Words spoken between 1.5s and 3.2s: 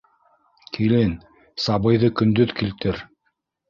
сабыйҙы көндөҙ килтер.